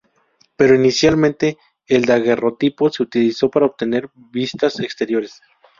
[0.55, 5.39] Pero inicialmente el daguerrotipo se utilizó para obtener vistas exteriores.